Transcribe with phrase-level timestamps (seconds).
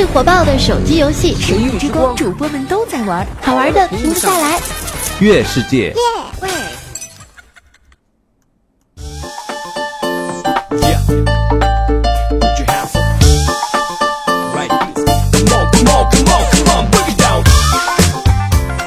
[0.00, 4.58] 最火爆的手机游戏《神域之光》，主播们都在玩，好玩的停不下来。
[5.18, 5.94] 月世界。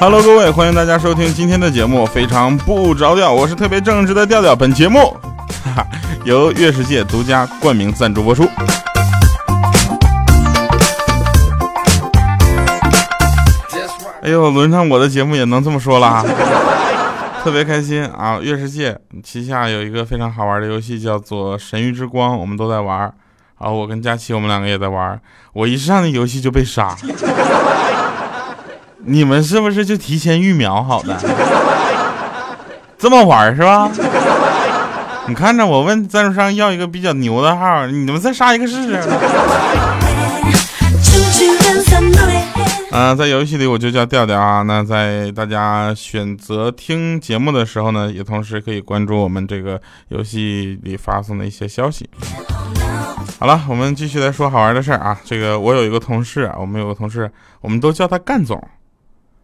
[0.00, 4.56] Hello，各位，欢迎大家收听今天的节目，非常不着调，我是特别正直的调调。
[4.56, 5.16] 本节目
[5.64, 5.86] 哈哈
[6.24, 8.48] 由月世界独家冠名赞助播出。
[14.24, 16.24] 哎呦，轮上我的节目也能这么说了啊，
[17.44, 18.38] 特别开心啊！
[18.40, 23.00] 月世界旗下有一个非常好玩的游戏，叫做《神域之光》，我们都在玩。
[23.60, 25.20] 然后我跟佳琪，我们两个也在玩。
[25.52, 26.96] 我一上那游戏就被杀。
[29.04, 31.14] 你们是不是就提前预瞄好的？
[32.96, 33.90] 这么玩是吧？
[35.28, 38.98] 你看着我问赞助商要一个比较牛的号，你们再杀一个试试。
[42.94, 44.62] 啊，在游戏里我就叫调调啊。
[44.62, 52.08] 那在大家选择听节目的时候呢，也同时可以关注我们这个游戏里发送的一些消息。
[53.40, 55.20] 好了，我们继续来说好玩的事儿啊。
[55.24, 57.28] 这个我有一个同事啊，我们有个同事，
[57.60, 58.56] 我们都叫他干总。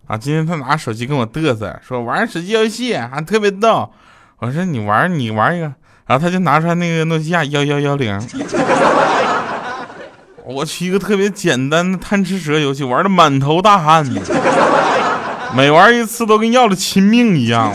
[0.07, 3.91] 啊，今天他拿手机跟我嘚瑟，说玩手机游戏还特别逗。
[4.39, 5.67] 我说你玩你玩一个，
[6.07, 8.17] 然后他就拿出来那个诺基亚幺幺幺零。
[10.53, 14.05] 我去，一个特别简单的贪吃蛇游戏，玩的满头大汗，
[15.55, 17.73] 每玩一次都跟要了亲命一样。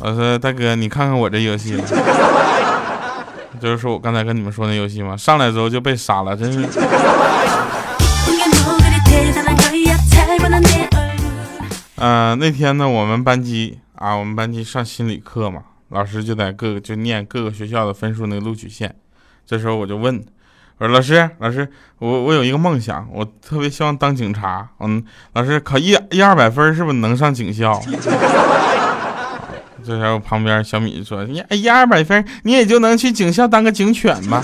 [0.00, 1.82] 我说大哥，你看看我这游戏，
[3.58, 5.16] 就是说我刚才跟你们说那游戏嘛？
[5.16, 6.68] 上来之后就被杀了，真是。
[11.96, 15.62] 嗯，那天呢，我们班级啊，我们班级上心理课嘛，
[15.94, 18.92] 老师就在各个就念各个学校的分数那个录取线。
[19.46, 20.20] 这时候我就问，
[20.78, 24.68] 我说老师，老师，我我有一个梦想，我特别希望当警察。
[24.80, 25.04] 嗯，
[25.34, 27.80] 老师考一一二百分是不是能上警校？
[29.86, 34.42] 这时候旁边小米说，一一二百分，你也就能去警校当个警犬吧。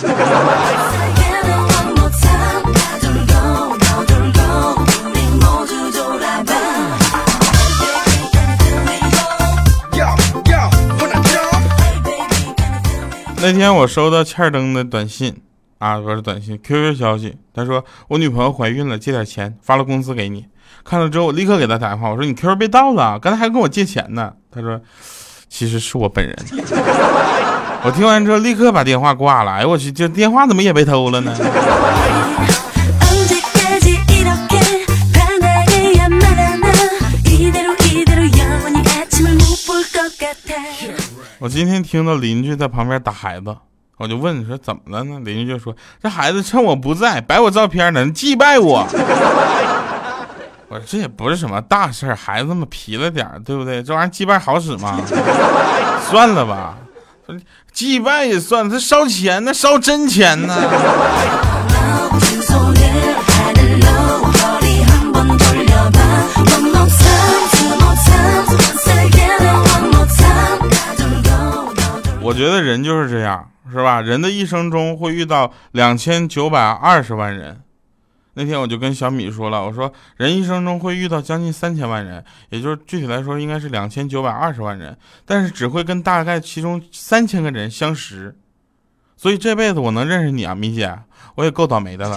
[13.43, 15.35] 那天我收到欠灯的短信
[15.79, 17.37] 啊，不是短信，QQ 消息。
[17.55, 20.45] 他说我女朋友怀孕了，借点钱，发了工资给你。
[20.85, 24.31] 看了之后，我立刻给他打电话，我说你 QQ 被盗了，刚才还跟我借钱呢。
[24.51, 24.79] 他说
[25.49, 26.37] 其实是我本人。
[27.83, 29.53] 我听完之后立刻把电话挂了。
[29.53, 31.35] 哎我去，这电话怎么也被偷了呢？
[41.41, 43.57] 我今天听到邻居在旁边打孩子，
[43.97, 45.19] 我就问说怎么了呢？
[45.25, 48.87] 邻居就说这孩子趁我不在摆我照片呢，祭拜我。
[50.69, 53.83] 我说这也不是什么大事孩子们皮了点对不对？
[53.83, 55.01] 这玩意儿祭拜好使吗？
[56.11, 56.77] 算了吧，
[57.73, 60.55] 祭拜也算，他烧钱呢烧真钱呢。
[72.31, 74.01] 我觉得人就是这样，是吧？
[74.01, 77.61] 人的一生中会遇到两千九百二十万人。
[78.35, 84.97] 那天我就跟小米说了，我说人一生中会遇到将近三千万人，也就是具体来说应该是两千九百二十万人，
[85.27, 88.37] 但是只会跟大概其中三千个人相识。
[89.17, 90.97] 所以这辈子我能认识你啊，米姐，
[91.35, 92.17] 我也够倒霉的了。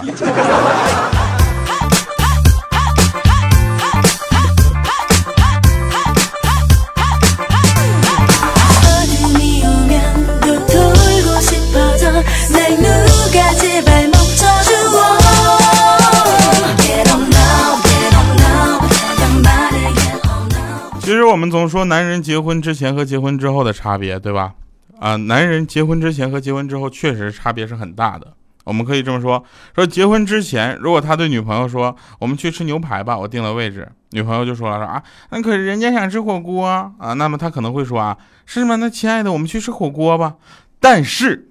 [21.44, 24.54] 们总说男人结婚之前和结婚之后的差别，对吧？
[24.98, 28.32] 啊，男人结婚之前和结婚之后确实差别是很大的。
[28.64, 29.44] 我们可以这么说：
[29.74, 36.66] 说结婚之前，如果他对女朋友说“我们去吃牛排吧，我定了位置”，女朋友就说了说啊，那可是人家想吃火锅
[36.98, 38.16] 啊，那么他可能会说啊，
[38.46, 38.76] 是吗？
[38.76, 40.36] 那亲爱的，我们去吃火锅吧。
[40.80, 41.50] 但是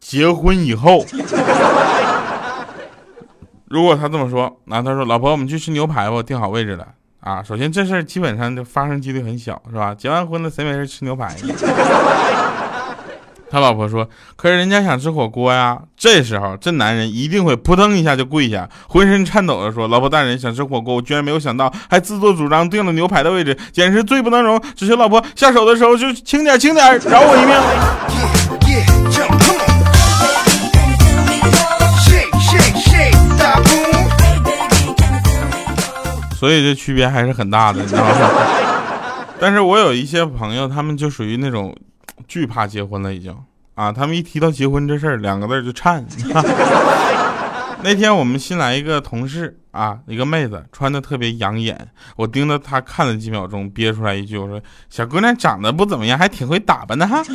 [0.00, 1.04] 结婚以后，
[3.68, 6.88] 如果他这么说，那他说老婆，我们去吃牛排吧，我定好位置了。
[7.24, 9.94] 啊，首先这事儿基本上就发生几率很小，是吧？
[9.94, 11.34] 结完婚了，谁没事吃牛排？
[13.50, 14.06] 他老婆说
[14.36, 24.60] ：“可是人家想吃火锅呀。”这时候，这男人一定会扑腾一下就跪下，浑身颤抖的说：“老婆大人想吃火锅，我居然没有想到，还自作主张定了牛排的位置，简直罪不能容。
[24.74, 27.54] 只求老婆下手的时候就轻点轻点，饶我一命。”
[36.44, 38.10] 所以这区别还是很大的，你知道吗？
[39.40, 41.74] 但是我有一些朋友，他们就属于那种
[42.28, 43.34] 惧怕结婚了，已经
[43.76, 46.04] 啊，他们一提到结婚这事儿，两个字就颤。
[47.82, 57.24] 那天我们新来一个同事啊，一个妹子，穿的特别养眼，我盯着她看了几秒钟，憋出来一句，我说：“小姑娘长得不怎么样，还挺会打扮的哈。”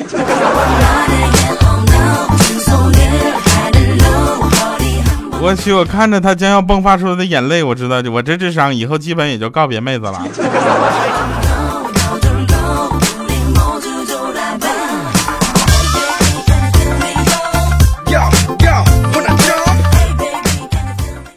[5.42, 5.72] 我去！
[5.72, 10.22] 我看着他将要迸发出来的眼泪，我知道，我这智商以后基本也就告别妹子了。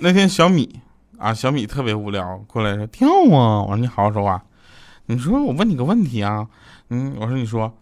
[0.00, 0.68] 那天小米
[1.16, 3.62] 啊，小米特别无聊，过来说跳啊！
[3.62, 4.42] 我说你好好说话。
[5.06, 6.48] 你说我问你个问题啊，
[6.90, 7.72] 嗯，我说你说，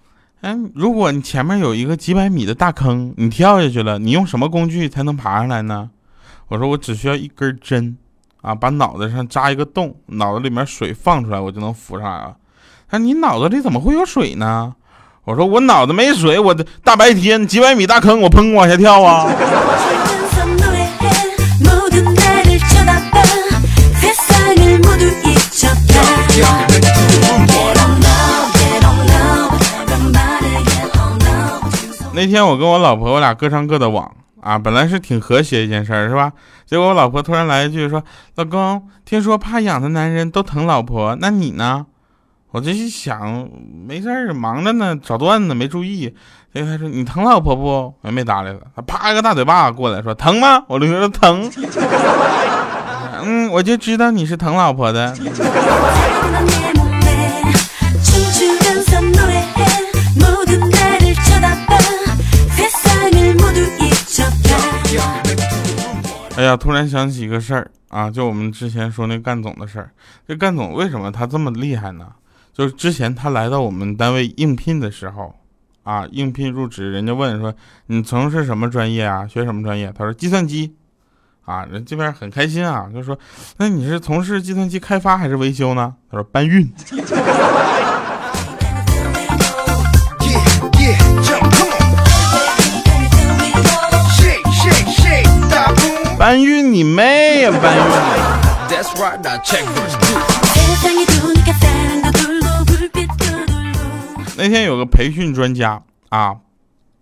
[0.43, 5.91] 嗯，如果你前面有一个几百米的大坑，你跳下去了，你用什么工具才能爬上来呢？
[6.51, 7.97] 我说我只需要一根针，
[8.43, 12.35] 啊，把脑袋上扎一个洞，脑子里面水放出来，我就能浮上来了。
[12.91, 14.75] 他说你脑子里怎么会有水呢？
[15.23, 19.33] 我说我脑子没水，我的大白天几百米大坑，我砰往下跳啊。
[32.13, 34.11] 那天我跟我老婆，我俩各上各的网。
[34.43, 36.33] 啊，本来是挺和谐一件事儿，是吧？
[36.67, 38.03] 结果我老婆突然来一句说
[38.37, 41.87] ：“老公，听说怕痒的男人都疼老婆，那你呢？”
[42.53, 43.49] 我这一想，
[43.87, 46.15] 没事儿，忙着呢，找段子没注意。
[46.53, 48.67] 结果他说：“你疼老婆不？”我没搭理他。
[48.75, 51.49] 他啪一个大嘴巴过来说：“疼吗？”我就说：“疼。
[53.23, 55.15] ”嗯，我就知道你是疼老婆的。
[66.41, 69.91] 哎呀，突然想起一个事儿啊，就我们之前说那干总的事儿。
[70.27, 72.07] 这干总为什么他这么厉害呢？
[72.51, 75.39] 就是之前他来到我们单位应聘的时候，
[75.83, 77.55] 啊，应聘入职，人家问说
[77.89, 79.27] 你从事什么专业啊？
[79.27, 79.93] 学什么专业？
[79.95, 80.75] 他说计算机。
[81.45, 83.19] 啊，人这边很开心啊，就说
[83.59, 85.95] 那你是从事计算机开发还是维修呢？
[86.11, 86.67] 他说搬运。
[96.21, 97.51] 搬运你妹呀！
[97.63, 97.83] 搬运！
[104.37, 106.37] 那天有个培训专家啊，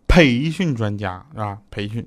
[0.07, 1.59] 培训专家是吧？
[1.69, 2.07] 培训，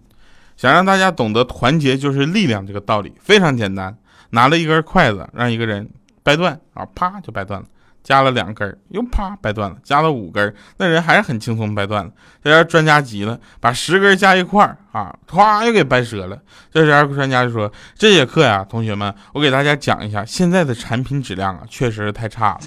[0.56, 3.98] 想让大家懂得团结就是力量这个道理，非常简单，
[4.30, 5.90] 拿了一根筷子让一个人
[6.24, 7.68] 掰断啊，啪就掰断了。
[8.04, 12.12] 加了两根又啪掰断了；加了五根那人还是很轻松掰断了。
[12.44, 16.38] 这边专家急了，把十根加一块儿啊，唰又给掰折了。
[16.74, 22.60] 这时候专家就说：“这节课呀，同学们，我给大家讲一下，现在的产品质量啊，确实是太差了。”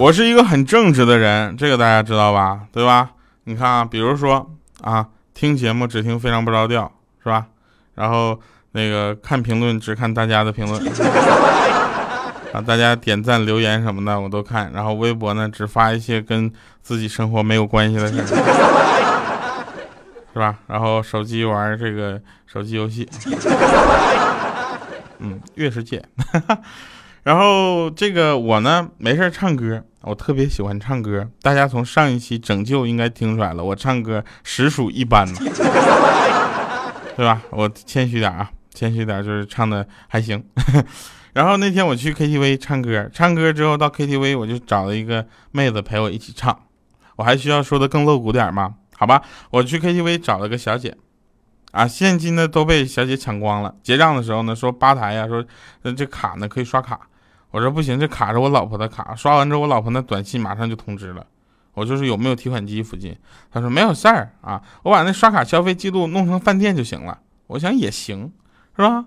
[0.00, 2.60] 我是一个很正直的人，这个大家知道吧？
[2.70, 3.10] 对吧？
[3.48, 4.46] 你看啊，比如说
[4.82, 6.92] 啊，听节目只听非常不着调，
[7.22, 7.46] 是吧？
[7.94, 8.38] 然后
[8.72, 10.78] 那个看评论只看大家的评论，
[12.52, 14.70] 啊，大家点赞留言什么的我都看。
[14.74, 16.52] 然后微博呢，只发一些跟
[16.82, 18.18] 自己生活没有关系的事
[20.34, 20.54] 是吧？
[20.66, 23.08] 然后手机玩这个手机游戏，
[25.20, 26.04] 嗯，月世界。
[27.24, 29.82] 然后这个我呢，没事唱歌。
[30.02, 35.40] 我特别喜欢唱歌，大家从上一期拯救应该听出来了，我唱歌实属一般呢，
[37.16, 37.42] 对吧？
[37.50, 40.42] 我谦虚点啊，谦虚点就是唱的还行。
[41.34, 46.58] 然后那天我去 KTV 唱歌，唱歌之后到 KTV 我就找了一个妹子陪我一起唱，
[47.16, 48.76] 我还需要说的更露骨点吗？
[48.96, 50.96] 好吧，我去 KTV 找了个小姐，
[51.72, 55.44] 啊，现金呢都被小姐抢光了，结账的时候呢说吧台呀说，
[55.94, 57.00] 这卡呢可以刷卡。
[57.50, 61.24] 我说不行，这卡是我老婆的卡，刷完之后我老婆那短信马上就通知了。
[61.74, 63.16] 我就是有没有提款机附近？
[63.52, 67.16] 他说没有事儿啊，我把那刷卡消费记录弄成饭店就行了。
[67.46, 68.32] 我想也行，
[68.76, 69.04] 是吧？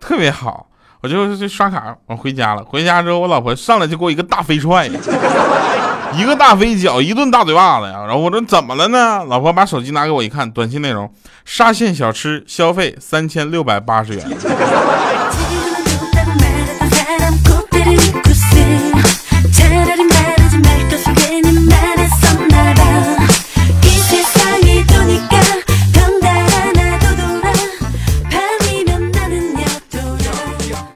[0.00, 0.66] 特别好，
[1.02, 2.64] 我就这刷卡，我回家了。
[2.64, 8.04] 回家之后，我老婆上来就给我一个大飞踹，一个大飞脚，一顿大嘴巴子呀。
[8.04, 9.24] 然后我说怎么了呢？
[9.26, 11.10] 老婆把手机拿给我一看，短信内容：
[11.44, 14.26] 沙县小吃消费三千六百八十元。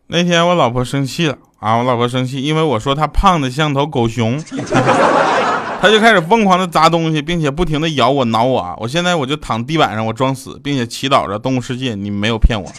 [0.07, 1.75] 那天我老婆生气了啊！
[1.75, 4.41] 我老婆生气，因为我说她胖的像头狗熊，
[5.83, 8.75] 她就开始疯狂的砸东西，并且不停的咬我、挠我啊！
[8.79, 12.73] 我现在我就躺地板上，我装死，并且祈祷着动物世界，你没有骗我。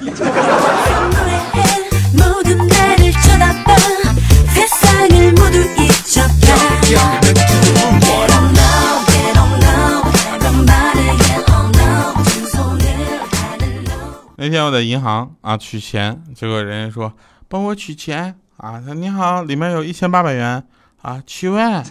[14.38, 17.12] 那天我在银行啊取钱，结果人家说
[17.48, 20.64] 帮我取钱啊，他说你好，里面有一千八百元
[21.02, 21.84] 啊，七万，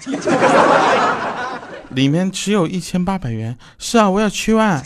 [1.90, 4.80] 里面只有一千八百元，是啊，我要七万，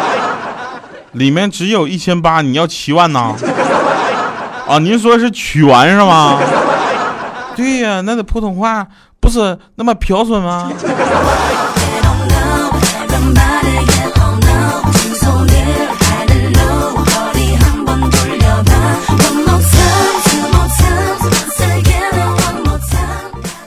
[1.12, 3.34] 里面只有一千八，你要七万呢？
[4.68, 6.38] 啊，您说是取完是吗？
[7.56, 8.86] 对呀，那得普通话
[9.20, 10.72] 不是那么标准吗？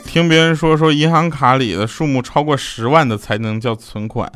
[0.04, 4.32] 听别人说，说银行卡里的数目超过十万的才能叫存款，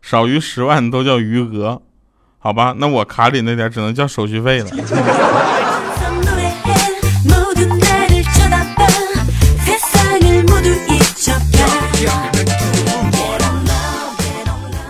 [0.00, 1.80] 少于十万都叫余额，
[2.40, 2.74] 好吧？
[2.76, 4.70] 那我卡里那点只能叫手续费了。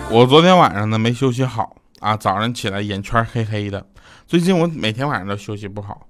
[0.09, 3.83] 我昨天晚上呢没休息好啊，早上起来眼圈黑黑的。
[4.27, 6.07] 最近我每天晚上都休息不好。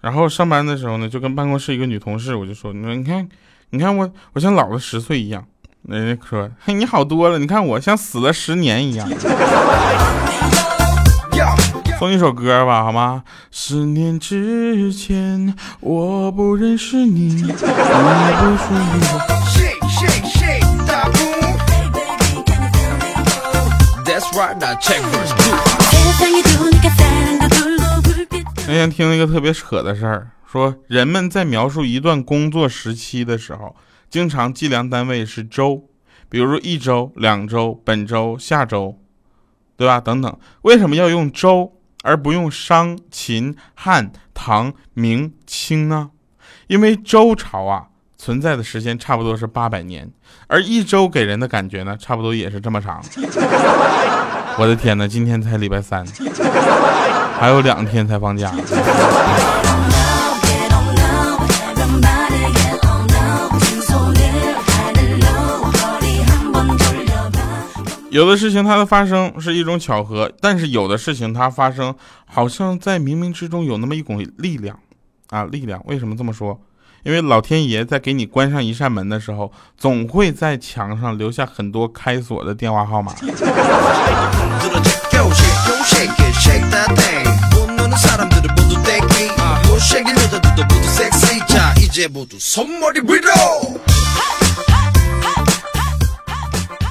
[0.00, 3.28] 然后上班的时候呢，就跟办公室一个女同事，我就说：“你说你看，
[3.70, 5.44] 你看我，我像老了十岁一样。”
[5.86, 9.08] 人家说：“嘿，你好多了，你看我像死了十年一样。”
[11.98, 13.22] 送一首歌吧，好吗？
[13.50, 17.68] 十年之前我不认识你，你不属于
[18.74, 19.69] 我。
[28.66, 33.76] 那天听了一个特别扯的事儿，说人们在描述一段工作时期的时候，
[34.08, 35.88] 经常计量单位是周，
[36.28, 38.98] 比如一周、两周、本周、下周，
[39.76, 40.00] 对吧？
[40.00, 46.10] 等等，为什么要用周而不用商、秦、汉、唐、明、清呢？
[46.68, 47.88] 因为周朝啊
[48.20, 50.06] 存在的时间差不多是八百年，
[50.46, 53.02] 而一周给人的感觉呢，差不多也是这么长。
[54.60, 56.06] 我的天哪，今天才礼拜三。
[57.38, 58.52] 还有两天才放假。
[68.10, 71.94] 有的事情它的发生是一种巧合，但是有的事情它发生
[72.26, 74.78] 好像在冥冥之中有那么一股力量
[75.30, 75.44] 啊！
[75.44, 76.60] 力量为什么这么说？
[77.02, 83.14] 因为老天爷在给你关上一扇门的时候，总会在墙上留下很多开锁的电话号码。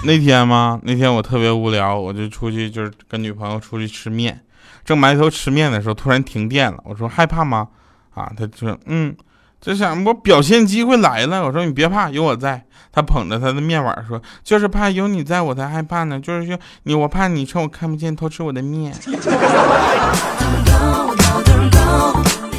[0.02, 0.80] 那天吗？
[0.84, 4.42] 那天我特别无聊，我就出去，就是跟女朋友出去吃面。
[4.84, 6.80] 正埋头吃面的时候，突然停电了。
[6.84, 7.68] 我说害怕吗？
[8.16, 9.16] 啊，他说嗯，
[9.62, 11.44] 这想我表现机会来了。
[11.44, 12.64] 我说你别怕，有我在。
[12.92, 16.20] 他捧着他的面碗说，就是怕有你在我才害怕呢。
[16.20, 18.94] 就是说你，我怕你趁我看不见偷吃我的面。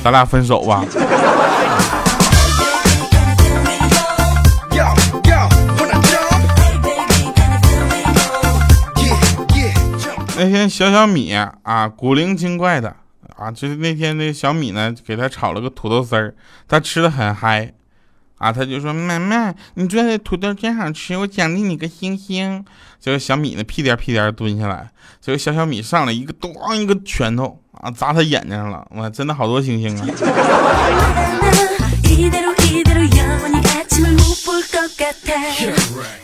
[0.05, 0.85] 咱俩分手吧。
[10.37, 12.95] 那天小小米啊，古灵精怪的
[13.41, 16.35] 啊，就是那天那小米呢，给他炒了个土豆丝儿，
[16.69, 17.73] 他吃的很嗨
[18.37, 22.63] 啊，他就说：“妈妈，你做的土豆真好吃，我奖励你个星星。”
[23.01, 24.91] 结果小米呢，屁颠屁颠蹲下来，
[25.23, 30.07] 结果小小米上来一个咣一个拳头啊，砸他眼睛上了，哇，真的好多星星啊！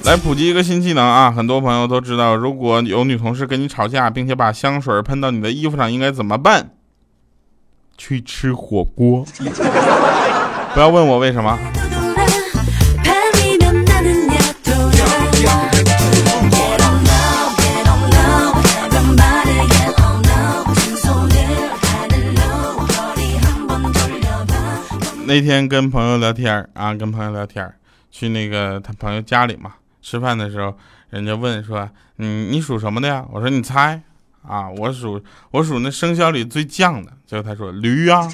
[0.04, 1.30] 来普及一个新技能啊！
[1.30, 6.72] 很多朋友都知道，如果有女同事跟你吵架，并且把香水喷到你的衣服上，应该怎么办？
[7.96, 9.24] 去吃火锅。
[10.74, 11.58] 不要问我为什么。
[25.28, 27.68] 那天跟朋友聊天啊，跟朋友聊天
[28.12, 30.72] 去那个他朋友家里嘛，吃饭的时候，
[31.10, 34.00] 人家问说：“你，你属什么的呀？”我说：“你猜
[34.48, 38.26] 啊，我属我属那生肖里最犟的。”结果他说：“驴啊。”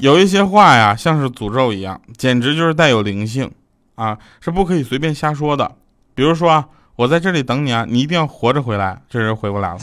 [0.00, 3.50] 有一些话呀，像是诅咒一样，简直就是带有灵性
[3.94, 5.72] 啊，是不可以随便瞎说的。
[6.14, 6.66] 比如说啊。
[6.96, 7.84] 我在这里等你啊！
[7.88, 8.96] 你一定要活着回来。
[9.10, 9.78] 这人回不来了。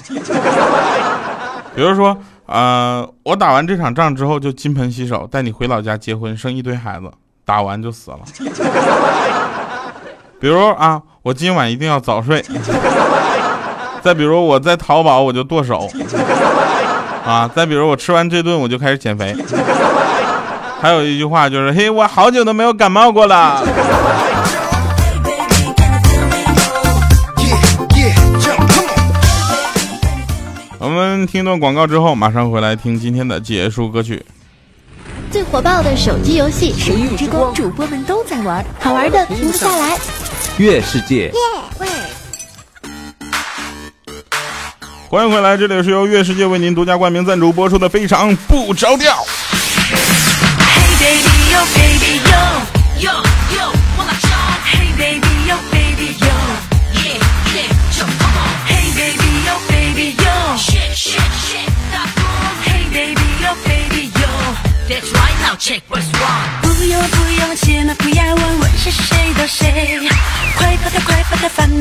[1.74, 7.10] 比如说，呃，我打完这场仗之后就金盆洗手，带你回老家结婚，生一堆孩子，
[7.46, 8.20] 打完就死了。
[10.40, 12.44] 比如啊，我今晚一定要早睡。
[14.02, 15.88] 再比如我在淘宝我就剁手。
[17.26, 19.36] 啊，再比如我吃完这顿我就开始减肥。
[20.82, 23.64] 还有一句话就是，嘿，我好久都没有感冒过了。
[31.32, 34.22] 听段广告之后，马上回来听今天的结束歌曲。
[35.32, 39.98] 最火爆的手机游戏《神域之光》，主播们都在玩，好玩的停不下来。
[40.58, 41.32] 月世界。
[45.08, 49.14] 欢迎回来，这里是由月世界为您独家冠名赞助播出的《非常不着调》。
[53.00, 53.41] 不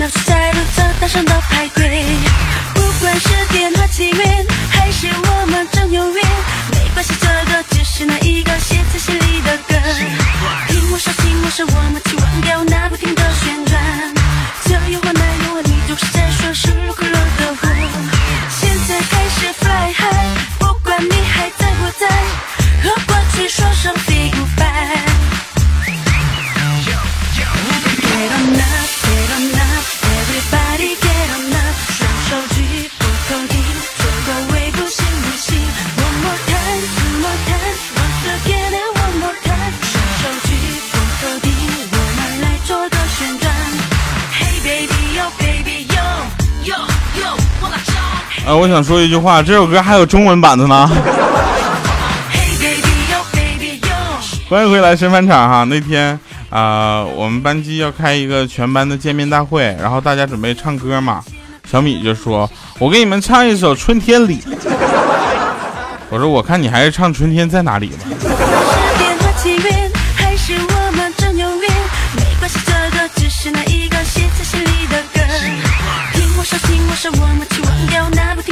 [0.00, 2.02] 到处，在路侧大声的排队。
[2.74, 6.24] 不管是电话情缘，还是我们真有缘，
[6.72, 9.74] 没关系，这个只是那一个写在心里的歌。
[10.68, 12.00] 听我说，听我说，我们
[48.70, 50.88] 想说一句话，这首歌还有中文版的呢。
[54.48, 55.64] 欢迎回来，神返场哈！
[55.64, 61.22] 那天啊、我们班级要开一个全班的见面大会，然后大家准备唱歌嘛。
[61.70, 64.40] 小米就说：“我给你们唱一首《春天里》。”
[66.10, 67.98] 我说：“我看你还是唱《春天在哪里》吧。
[73.42, 75.20] 是那一个写在心里的歌。
[76.12, 78.42] 听我说，听我说，我们去忘掉那不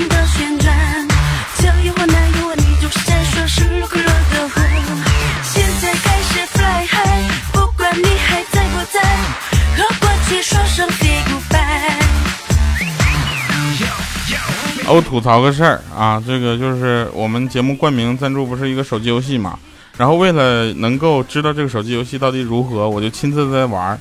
[14.90, 19.58] 我吐槽个事儿啊，这个就是我们节目冠名赞助不是一个手机游戏嘛，
[19.96, 23.98] 然后为了能够知道这个手机游戏到底如何，我就亲自在玩儿，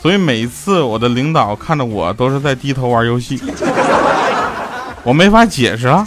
[0.00, 3.40] 所以每一次我的领导看着我都是在低头玩游戏，
[5.04, 6.06] 我没法解释啊。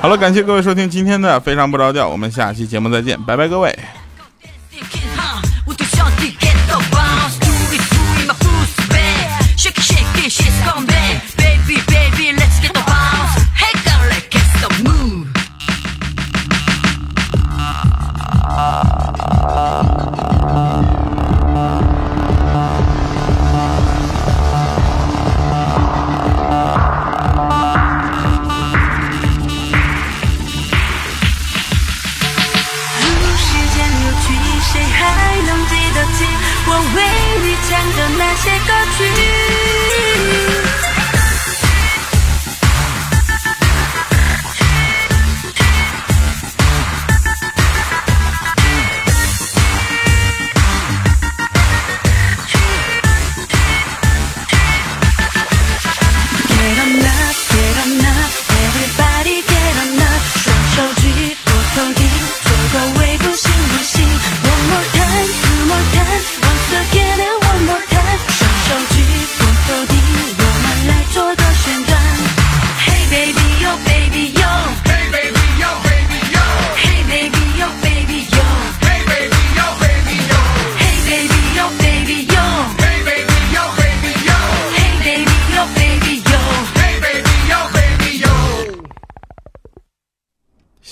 [0.00, 3.76] 好了，感谢各位收听今天的非常不着调，我们下期节目再见，拜拜各位。
[5.66, 6.36] With the shorty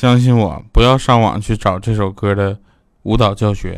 [0.01, 2.57] 相信我，不要上网去找这首歌的
[3.03, 3.77] 舞蹈教学。